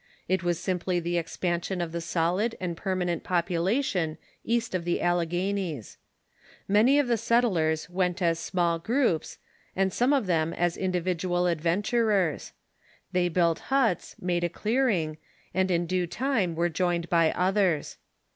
It 0.27 0.41
was 0.41 0.57
simply 0.59 0.99
the 0.99 1.19
expansion 1.19 1.79
of 1.79 1.91
the 1.91 2.01
solid 2.01 2.55
and 2.59 2.75
permanent 2.75 3.23
population 3.23 4.17
east 4.43 4.73
of 4.73 4.83
the 4.83 4.99
Alle 4.99 5.27
^^^Cun^T"^ 5.27 5.29
ghanies. 5.55 5.97
Many 6.67 6.97
of 6.97 7.07
the 7.07 7.17
settlers 7.19 7.85
Avent 7.85 8.19
as 8.19 8.39
small 8.39 8.79
groups, 8.79 9.37
and 9.75 9.93
some 9.93 10.11
of 10.11 10.25
them 10.25 10.53
as 10.53 10.75
individual 10.75 11.43
adven 11.43 11.83
turers. 11.83 12.51
They 13.11 13.29
built 13.29 13.59
huts, 13.69 14.15
made 14.19 14.43
a 14.43 14.49
clearing, 14.49 15.19
and 15.53 15.69
in 15.69 15.85
due 15.85 16.07
time 16.07 16.55
were 16.55 16.67
joined 16.69 17.07
by 17.07 17.31
others. 17.33 17.97